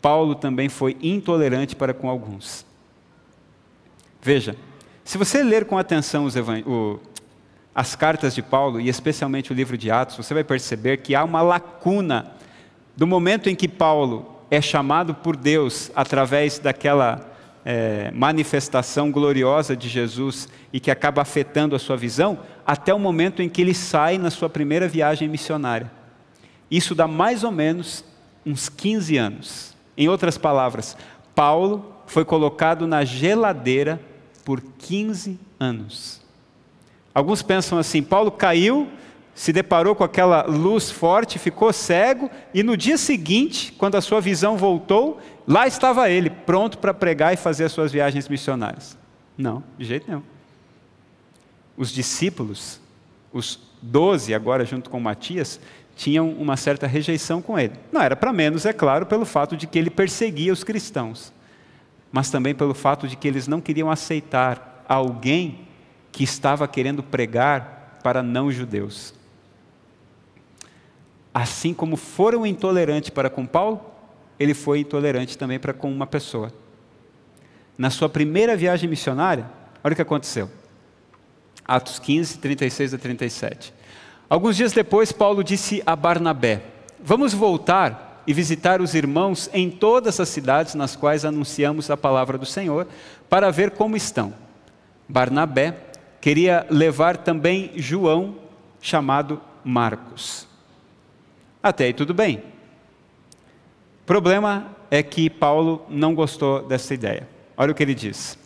[0.00, 2.66] Paulo também foi intolerante para com alguns.
[4.22, 4.56] Veja,
[5.04, 6.26] se você ler com atenção
[6.66, 6.98] o,
[7.74, 11.22] as cartas de Paulo, e especialmente o livro de Atos, você vai perceber que há
[11.22, 12.32] uma lacuna
[12.96, 17.37] do momento em que Paulo é chamado por Deus através daquela
[17.70, 23.42] é, manifestação gloriosa de Jesus e que acaba afetando a sua visão, até o momento
[23.42, 25.92] em que ele sai na sua primeira viagem missionária.
[26.70, 28.02] Isso dá mais ou menos
[28.46, 29.76] uns 15 anos.
[29.98, 30.96] Em outras palavras,
[31.34, 34.00] Paulo foi colocado na geladeira
[34.46, 36.22] por 15 anos.
[37.14, 38.88] Alguns pensam assim: Paulo caiu,
[39.38, 44.20] se deparou com aquela luz forte, ficou cego, e no dia seguinte, quando a sua
[44.20, 48.98] visão voltou, lá estava ele, pronto para pregar e fazer as suas viagens missionárias.
[49.36, 50.24] Não, de jeito nenhum.
[51.76, 52.80] Os discípulos,
[53.32, 55.60] os doze, agora junto com Matias,
[55.94, 57.74] tinham uma certa rejeição com ele.
[57.92, 61.32] Não era para menos, é claro, pelo fato de que ele perseguia os cristãos,
[62.10, 65.60] mas também pelo fato de que eles não queriam aceitar alguém
[66.10, 69.16] que estava querendo pregar para não-judeus.
[71.40, 73.80] Assim como foram intolerantes para com Paulo,
[74.40, 76.52] ele foi intolerante também para com uma pessoa.
[77.78, 79.48] Na sua primeira viagem missionária,
[79.84, 80.50] olha o que aconteceu.
[81.64, 83.72] Atos 15, 36 a 37.
[84.28, 86.60] Alguns dias depois, Paulo disse a Barnabé:
[86.98, 92.36] Vamos voltar e visitar os irmãos em todas as cidades nas quais anunciamos a palavra
[92.36, 92.88] do Senhor,
[93.28, 94.34] para ver como estão.
[95.08, 95.76] Barnabé
[96.20, 98.34] queria levar também João,
[98.80, 100.47] chamado Marcos.
[101.68, 102.38] Até aí tudo bem.
[104.02, 107.28] O problema é que Paulo não gostou dessa ideia.
[107.58, 108.38] Olha o que ele diz.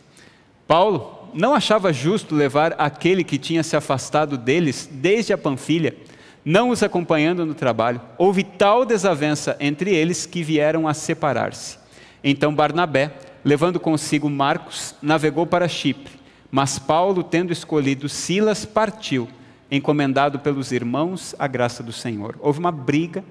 [0.67, 5.95] Paulo não achava justo levar aquele que tinha se afastado deles desde a Panfilha,
[6.43, 8.01] não os acompanhando no trabalho.
[8.17, 11.77] Houve tal desavença entre eles que vieram a separar-se.
[12.21, 16.19] Então Barnabé, levando consigo Marcos, navegou para Chipre.
[16.51, 19.29] Mas Paulo, tendo escolhido Silas, partiu,
[19.71, 22.35] encomendado pelos irmãos à graça do Senhor.
[22.39, 23.23] Houve uma briga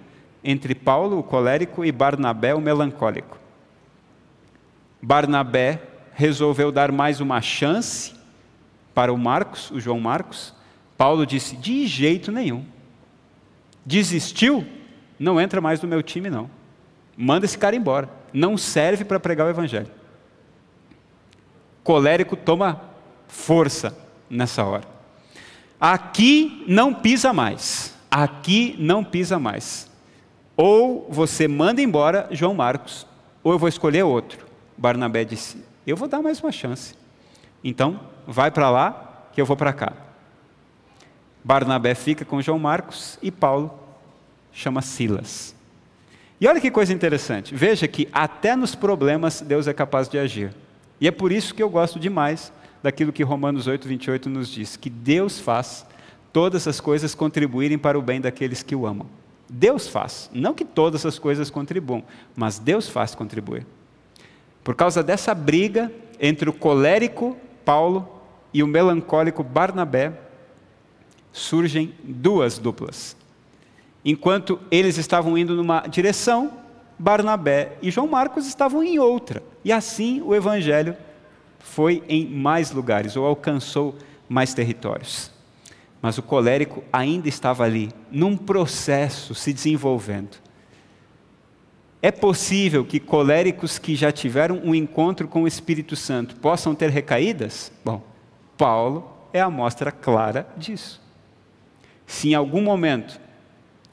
[0.43, 3.39] entre Paulo, o colérico, e Barnabé, o melancólico.
[5.01, 5.83] Barnabé
[6.15, 8.15] resolveu dar mais uma chance
[8.95, 10.55] para o Marcos, o João Marcos.
[10.97, 12.65] Paulo disse: de jeito nenhum.
[13.85, 14.67] Desistiu?
[15.19, 16.51] Não entra mais no meu time, não.
[17.17, 18.09] Manda esse cara embora.
[18.33, 19.91] Não serve para pregar o evangelho.
[21.83, 22.81] Colérico toma
[23.27, 23.97] força
[24.31, 24.85] nessa hora.
[25.85, 27.93] Aqui não pisa mais.
[28.09, 29.91] Aqui não pisa mais.
[30.57, 33.05] Ou você manda embora João Marcos,
[33.43, 34.47] ou eu vou escolher outro.
[34.79, 36.95] Barnabé disse: eu vou dar mais uma chance.
[37.65, 39.93] Então, vai para lá, que eu vou para cá.
[41.43, 43.77] Barnabé fica com João Marcos e Paulo
[44.53, 45.53] chama Silas.
[46.41, 47.57] E olha que coisa interessante.
[47.57, 50.55] Veja que até nos problemas Deus é capaz de agir.
[51.01, 54.77] E é por isso que eu gosto demais daquilo que Romanos 8, 28 nos diz:
[54.77, 55.87] que Deus faz
[56.33, 59.07] todas as coisas contribuírem para o bem daqueles que o amam.
[59.49, 60.31] Deus faz.
[60.33, 62.03] Não que todas as coisas contribuam,
[62.35, 63.67] mas Deus faz contribuir.
[64.65, 68.09] Por causa dessa briga entre o colérico Paulo
[68.55, 70.13] e o melancólico Barnabé,
[71.33, 73.17] surgem duas duplas.
[74.05, 76.53] Enquanto eles estavam indo numa direção,
[76.99, 79.43] Barnabé e João Marcos estavam em outra.
[79.65, 80.97] E assim o evangelho
[81.63, 83.97] foi em mais lugares, ou alcançou
[84.29, 85.31] mais territórios.
[86.01, 90.37] Mas o colérico ainda estava ali, num processo se desenvolvendo.
[92.03, 96.91] É possível que coléricos que já tiveram um encontro com o Espírito Santo possam ter
[96.91, 97.71] recaídas?
[97.85, 98.03] Bom,
[98.59, 101.01] Paulo é a mostra clara disso.
[102.05, 103.21] Se em algum momento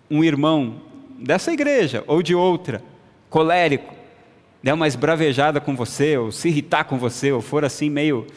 [0.09, 0.81] um irmão
[1.19, 2.83] dessa igreja ou de outra,
[3.29, 3.93] colérico,
[4.61, 8.27] der uma esbravejada com você, ou se irritar com você, ou for assim meio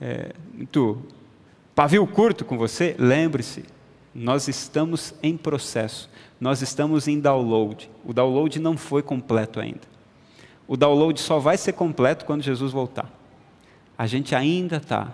[0.00, 1.02] é, muito
[1.74, 3.64] pavio curto com você, lembre-se,
[4.14, 6.08] nós estamos em processo
[6.40, 7.90] nós estamos em download.
[8.04, 9.80] O download não foi completo ainda.
[10.68, 13.10] O download só vai ser completo quando Jesus voltar.
[13.96, 15.12] A gente ainda está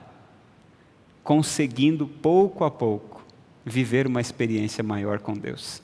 [1.22, 3.24] conseguindo, pouco a pouco,
[3.64, 5.80] viver uma experiência maior com Deus.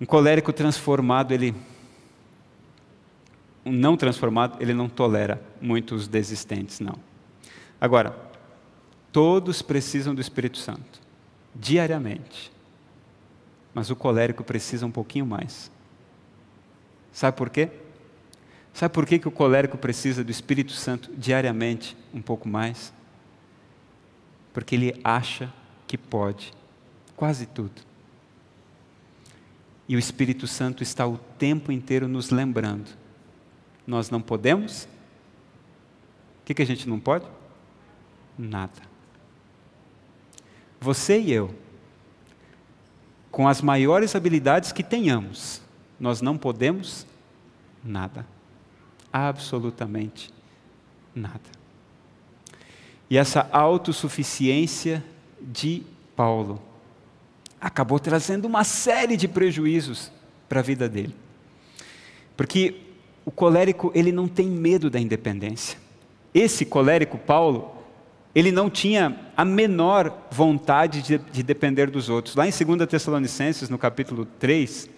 [0.00, 1.54] Um colérico transformado, ele.
[3.64, 6.96] Um não transformado, ele não tolera muitos desistentes, não.
[7.80, 8.16] Agora,
[9.10, 11.00] todos precisam do Espírito Santo,
[11.54, 12.52] diariamente.
[13.74, 15.70] Mas o colérico precisa um pouquinho mais.
[17.12, 17.70] Sabe por quê?
[18.72, 22.92] Sabe por quê que o colérico precisa do Espírito Santo diariamente um pouco mais?
[24.52, 25.52] Porque ele acha
[25.86, 26.52] que pode
[27.14, 27.82] quase tudo.
[29.88, 33.01] E o Espírito Santo está o tempo inteiro nos lembrando.
[33.86, 34.84] Nós não podemos?
[36.40, 37.26] O que, que a gente não pode?
[38.38, 38.80] Nada.
[40.80, 41.54] Você e eu
[43.32, 45.62] com as maiores habilidades que tenhamos,
[45.98, 47.06] nós não podemos
[47.82, 48.26] nada.
[49.10, 50.30] Absolutamente
[51.14, 51.40] nada.
[53.08, 55.02] E essa autossuficiência
[55.40, 55.82] de
[56.14, 56.60] Paulo
[57.58, 60.12] acabou trazendo uma série de prejuízos
[60.48, 61.14] para a vida dele.
[62.36, 62.80] Porque
[63.24, 65.78] o colérico, ele não tem medo da independência.
[66.34, 67.70] Esse colérico, Paulo,
[68.34, 72.34] ele não tinha a menor vontade de, de, depender dos outros.
[72.34, 74.88] Lá em 2 Tessalonicenses, no capítulo 3,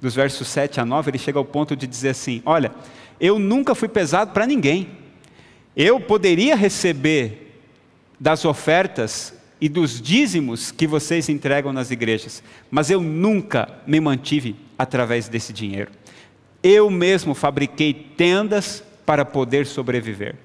[0.00, 2.72] dos versos 7 a 9, ele chega ao ponto de dizer assim: Olha,
[3.20, 4.88] eu nunca fui pesado para ninguém.
[5.76, 7.56] Eu poderia receber
[8.18, 14.56] das ofertas e dos dízimos que vocês entregam nas igrejas, mas eu nunca me mantive
[14.76, 15.92] através desse dinheiro.
[16.62, 20.36] Eu mesmo fabriquei tendas para poder sobreviver.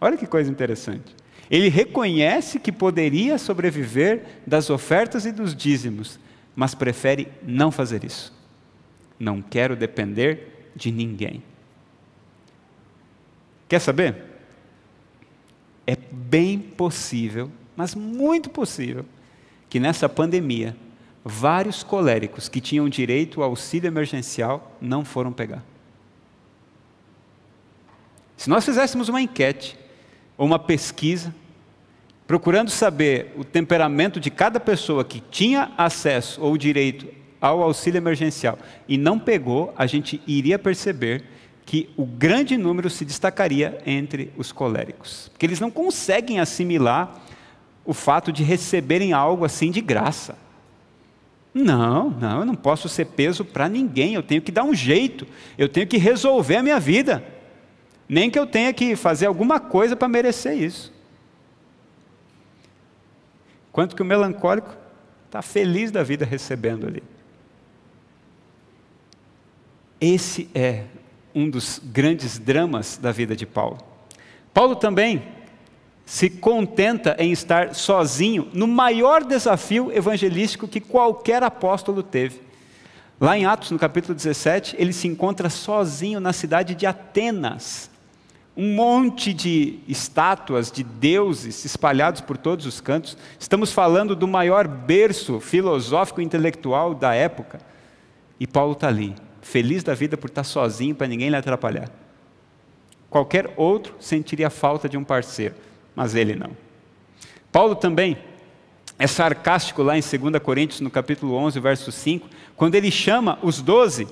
[0.00, 1.14] Olha que coisa interessante.
[1.50, 6.18] Ele reconhece que poderia sobreviver das ofertas e dos dízimos,
[6.54, 8.34] mas prefere não fazer isso.
[9.18, 11.42] Não quero depender de ninguém.
[13.68, 14.16] Quer saber?
[15.86, 19.04] É bem possível, mas muito possível,
[19.68, 20.76] que nessa pandemia,
[21.28, 25.64] vários coléricos que tinham direito ao auxílio emergencial não foram pegar.
[28.36, 29.76] Se nós fizéssemos uma enquete
[30.38, 31.34] ou uma pesquisa,
[32.28, 37.08] procurando saber o temperamento de cada pessoa que tinha acesso ou direito
[37.40, 38.56] ao auxílio emergencial
[38.86, 41.24] e não pegou, a gente iria perceber
[41.64, 47.20] que o grande número se destacaria entre os coléricos, porque eles não conseguem assimilar
[47.84, 50.45] o fato de receberem algo assim de graça.
[51.58, 55.26] Não, não, eu não posso ser peso para ninguém, eu tenho que dar um jeito,
[55.56, 57.24] eu tenho que resolver a minha vida.
[58.06, 60.92] Nem que eu tenha que fazer alguma coisa para merecer isso.
[63.72, 64.76] Quanto que o melancólico
[65.24, 67.02] está feliz da vida recebendo ali.
[69.98, 70.84] Esse é
[71.34, 73.78] um dos grandes dramas da vida de Paulo.
[74.52, 75.22] Paulo também
[76.06, 82.40] se contenta em estar sozinho no maior desafio evangelístico que qualquer apóstolo teve.
[83.20, 87.90] Lá em Atos, no capítulo 17, ele se encontra sozinho na cidade de Atenas
[88.56, 93.16] um monte de estátuas de deuses espalhados por todos os cantos.
[93.38, 97.60] Estamos falando do maior berço filosófico e intelectual da época.
[98.40, 101.90] E Paulo está ali, feliz da vida por estar sozinho, para ninguém lhe atrapalhar.
[103.10, 105.54] Qualquer outro sentiria falta de um parceiro,
[105.96, 106.50] mas ele não.
[107.50, 108.18] Paulo também
[108.98, 113.60] é sarcástico lá em 2 Coríntios, no capítulo 11, verso 5, quando ele chama os
[113.62, 114.06] doze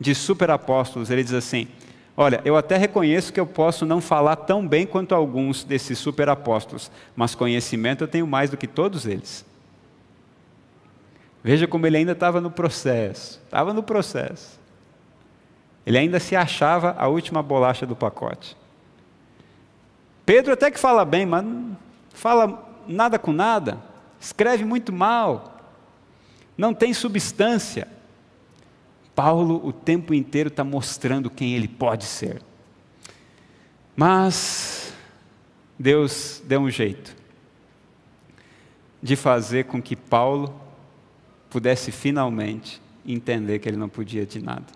[0.00, 1.68] de superapóstolos, ele diz assim:
[2.16, 6.90] Olha, eu até reconheço que eu posso não falar tão bem quanto alguns desses superapóstolos,
[7.14, 9.44] mas conhecimento eu tenho mais do que todos eles.
[11.44, 14.58] Veja como ele ainda estava no processo, estava no processo.
[15.86, 18.56] Ele ainda se achava a última bolacha do pacote.
[20.26, 21.76] Pedro até que fala bem, mas não
[22.12, 23.80] fala nada com nada,
[24.20, 25.60] escreve muito mal,
[26.58, 27.86] não tem substância.
[29.14, 32.42] Paulo o tempo inteiro está mostrando quem ele pode ser.
[33.94, 34.92] Mas
[35.78, 37.16] Deus deu um jeito
[39.02, 40.60] de fazer com que Paulo
[41.48, 44.66] pudesse finalmente entender que ele não podia de nada.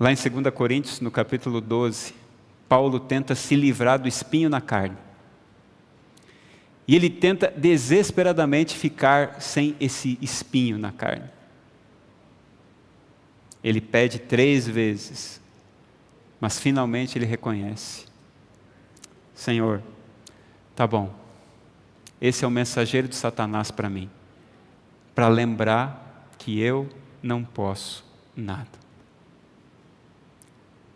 [0.00, 2.23] Lá em 2 Coríntios, no capítulo 12,
[2.74, 4.96] Paulo tenta se livrar do espinho na carne.
[6.86, 11.34] E ele tenta desesperadamente ficar sem esse espinho na carne
[13.64, 15.40] ele pede três vezes,
[16.38, 18.04] mas finalmente ele reconhece:
[19.34, 19.82] Senhor,
[20.76, 21.10] tá bom,
[22.20, 24.10] esse é o mensageiro de Satanás para mim,
[25.14, 26.86] para lembrar que eu
[27.22, 28.04] não posso
[28.36, 28.83] nada.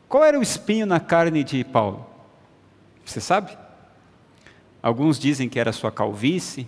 [0.08, 2.06] Qual era o espinho na carne de Paulo?
[3.04, 3.56] Você sabe?
[4.82, 6.66] Alguns dizem que era sua calvície,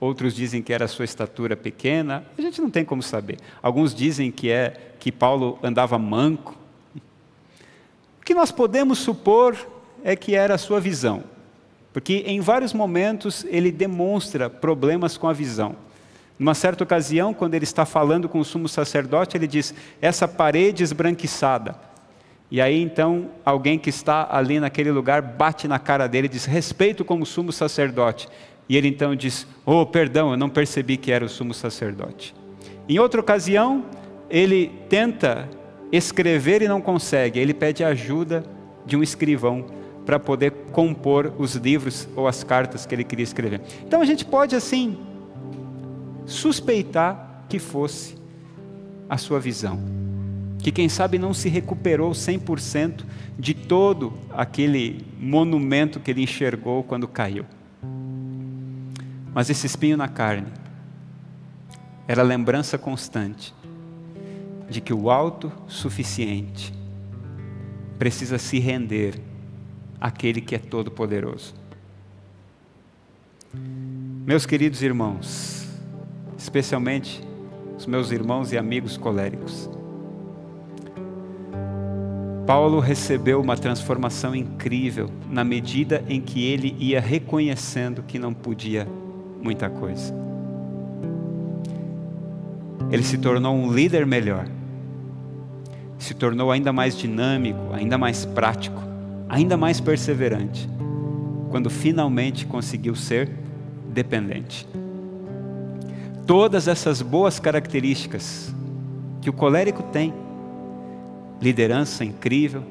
[0.00, 3.38] outros dizem que era sua estatura pequena, a gente não tem como saber.
[3.62, 6.56] Alguns dizem que é que Paulo andava manco.
[8.20, 9.56] O que nós podemos supor
[10.02, 11.22] é que era a sua visão,
[11.92, 15.76] porque em vários momentos ele demonstra problemas com a visão.
[16.38, 20.82] Numa certa ocasião, quando ele está falando com o sumo sacerdote, ele diz: Essa parede
[20.82, 21.89] esbranquiçada.
[22.50, 26.44] E aí então alguém que está ali naquele lugar bate na cara dele e diz:
[26.44, 28.28] Respeito como sumo sacerdote.
[28.68, 32.34] E ele então diz: Oh, perdão, eu não percebi que era o sumo sacerdote.
[32.88, 33.84] Em outra ocasião,
[34.28, 35.48] ele tenta
[35.92, 38.44] escrever e não consegue, ele pede ajuda
[38.86, 39.66] de um escrivão
[40.04, 43.60] para poder compor os livros ou as cartas que ele queria escrever.
[43.86, 44.98] Então a gente pode assim
[46.26, 48.16] suspeitar que fosse
[49.08, 49.78] a sua visão.
[50.60, 53.04] Que quem sabe não se recuperou 100%
[53.38, 57.46] de todo aquele monumento que ele enxergou quando caiu.
[59.32, 60.48] Mas esse espinho na carne
[62.06, 63.54] era a lembrança constante
[64.68, 66.72] de que o autossuficiente
[67.98, 69.20] precisa se render
[70.00, 71.54] àquele que é todo-poderoso.
[74.26, 75.66] Meus queridos irmãos,
[76.36, 77.22] especialmente
[77.76, 79.68] os meus irmãos e amigos coléricos,
[82.50, 88.88] Paulo recebeu uma transformação incrível na medida em que ele ia reconhecendo que não podia
[89.40, 90.12] muita coisa.
[92.90, 94.48] Ele se tornou um líder melhor,
[95.96, 98.82] se tornou ainda mais dinâmico, ainda mais prático,
[99.28, 100.68] ainda mais perseverante,
[101.50, 103.30] quando finalmente conseguiu ser
[103.92, 104.66] dependente.
[106.26, 108.52] Todas essas boas características
[109.20, 110.12] que o colérico tem,
[111.40, 112.62] liderança incrível,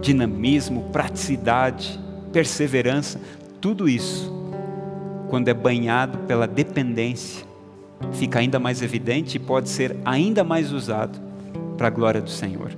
[0.00, 1.98] dinamismo, praticidade,
[2.32, 3.20] perseverança,
[3.60, 4.32] tudo isso,
[5.28, 7.46] quando é banhado pela dependência,
[8.12, 11.18] fica ainda mais evidente e pode ser ainda mais usado
[11.76, 12.70] para a glória do Senhor.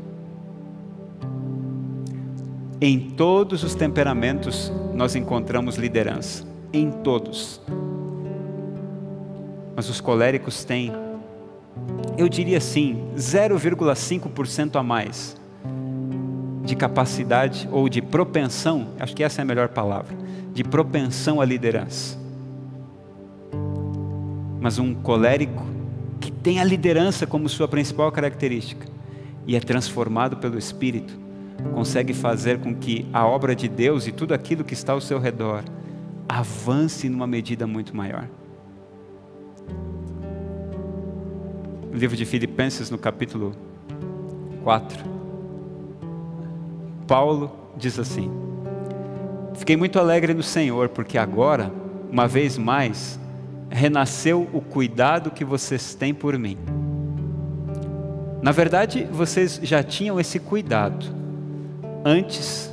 [2.80, 7.60] Em todos os temperamentos nós encontramos liderança, em todos.
[9.76, 10.92] Mas os coléricos têm
[12.20, 15.40] eu diria assim, 0,5% a mais
[16.62, 20.14] de capacidade ou de propensão, acho que essa é a melhor palavra,
[20.52, 22.18] de propensão à liderança.
[24.60, 25.64] Mas um colérico
[26.20, 28.86] que tem a liderança como sua principal característica
[29.46, 31.18] e é transformado pelo Espírito,
[31.72, 35.18] consegue fazer com que a obra de Deus e tudo aquilo que está ao seu
[35.18, 35.64] redor
[36.28, 38.28] avance numa medida muito maior.
[41.98, 43.52] Livro de Filipenses, no capítulo
[44.62, 45.04] 4,
[47.06, 48.30] Paulo diz assim:
[49.54, 51.72] Fiquei muito alegre no Senhor, porque agora,
[52.10, 53.18] uma vez mais,
[53.68, 56.56] renasceu o cuidado que vocês têm por mim.
[58.42, 61.06] Na verdade, vocês já tinham esse cuidado
[62.04, 62.72] antes,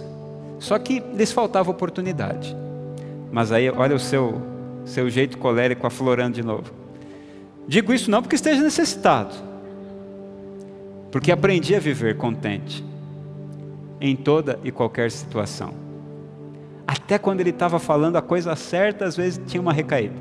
[0.59, 2.55] só que lhes faltava oportunidade.
[3.31, 4.41] Mas aí, olha o seu,
[4.85, 6.71] seu jeito colérico aflorando de novo.
[7.67, 9.35] Digo isso não porque esteja necessitado,
[11.11, 12.83] porque aprendi a viver contente
[13.99, 15.73] em toda e qualquer situação.
[16.87, 20.15] Até quando ele estava falando a coisa certa, às vezes tinha uma recaída.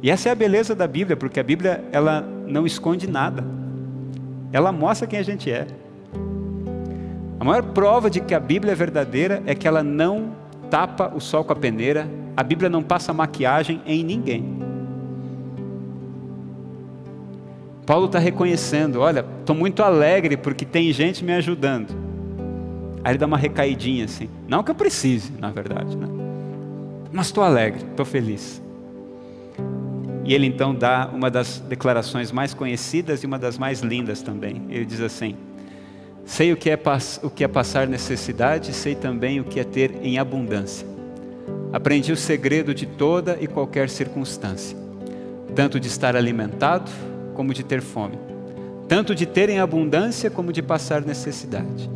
[0.00, 3.44] E essa é a beleza da Bíblia, porque a Bíblia ela não esconde nada.
[4.52, 5.66] Ela mostra quem a gente é.
[7.40, 10.30] A maior prova de que a Bíblia é verdadeira é que ela não
[10.70, 14.67] tapa o sol com a peneira, a Bíblia não passa maquiagem em ninguém.
[17.88, 21.88] Paulo está reconhecendo: olha, estou muito alegre porque tem gente me ajudando.
[23.02, 24.28] Aí ele dá uma recaidinha assim.
[24.46, 26.06] Não que eu precise, na verdade, né?
[27.10, 28.62] mas estou alegre, estou feliz.
[30.22, 34.66] E ele então dá uma das declarações mais conhecidas e uma das mais lindas também.
[34.68, 35.34] Ele diz assim:
[36.26, 36.78] Sei o que é,
[37.22, 40.86] o que é passar necessidade, sei também o que é ter em abundância.
[41.72, 44.76] Aprendi o segredo de toda e qualquer circunstância,
[45.54, 47.07] tanto de estar alimentado
[47.38, 48.18] como de ter fome,
[48.88, 51.88] tanto de ter em abundância como de passar necessidade.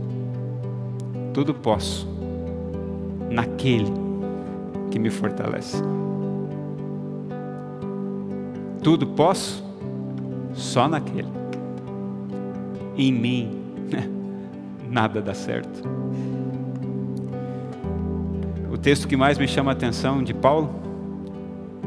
[1.34, 2.06] Tudo posso
[3.28, 3.92] naquele
[4.88, 5.82] que me fortalece.
[8.84, 9.64] Tudo posso
[10.52, 11.26] só naquele.
[12.96, 13.50] Em mim,
[14.88, 15.82] nada dá certo.
[18.70, 20.72] O texto que mais me chama a atenção de Paulo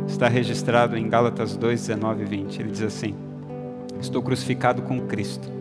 [0.05, 2.59] está registrado em Gálatas 2, 19 e 20.
[2.59, 3.15] Ele diz assim:
[4.05, 5.51] Estou crucificado com Cristo.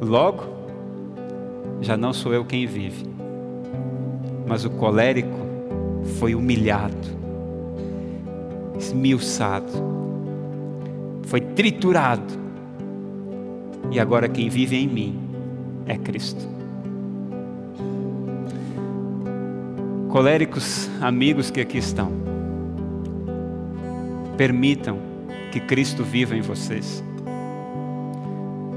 [0.00, 0.44] Logo,
[1.82, 3.04] já não sou eu quem vive,
[4.46, 5.36] mas o colérico
[6.18, 6.96] foi humilhado,
[8.78, 9.70] esmiuçado,
[11.26, 12.32] foi triturado,
[13.90, 15.20] e agora quem vive em mim
[15.84, 16.48] é Cristo.
[20.08, 22.10] Coléricos amigos que aqui estão,
[24.38, 24.96] permitam
[25.52, 27.04] que Cristo viva em vocês.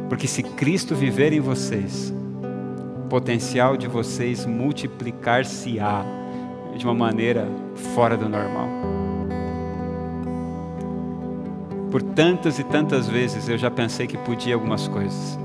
[0.10, 2.12] Porque se Cristo viver em vocês,
[2.98, 6.04] o potencial de vocês multiplicar-se-á
[6.76, 7.48] de uma maneira
[7.94, 8.68] fora do normal.
[11.92, 15.38] Por tantas e tantas vezes eu já pensei que podia algumas coisas.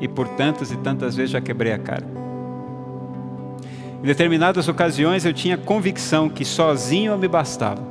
[0.00, 2.06] E por tantas e tantas vezes já quebrei a cara.
[4.00, 7.82] Em determinadas ocasiões eu tinha convicção que sozinho eu me bastava.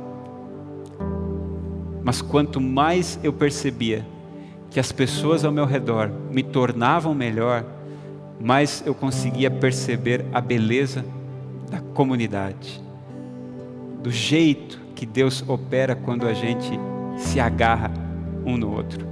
[2.02, 4.13] Mas quanto mais eu percebia
[4.74, 7.64] que as pessoas ao meu redor me tornavam melhor,
[8.40, 11.04] mais eu conseguia perceber a beleza
[11.70, 12.82] da comunidade,
[14.02, 16.72] do jeito que Deus opera quando a gente
[17.16, 17.92] se agarra
[18.44, 19.06] um no outro.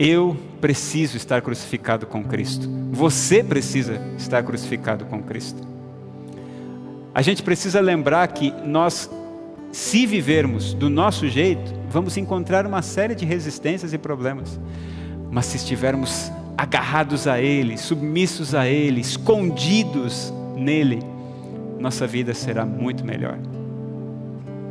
[0.00, 2.68] Eu preciso estar crucificado com Cristo.
[2.90, 5.62] Você precisa estar crucificado com Cristo.
[7.14, 9.08] A gente precisa lembrar que nós
[9.72, 14.60] se vivermos do nosso jeito, vamos encontrar uma série de resistências e problemas.
[15.30, 21.00] Mas se estivermos agarrados a Ele, submissos a Ele, escondidos nele,
[21.80, 23.38] nossa vida será muito melhor.